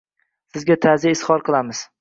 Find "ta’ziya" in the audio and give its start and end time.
0.87-1.15